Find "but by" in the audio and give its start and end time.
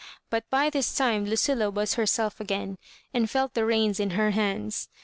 0.31-0.71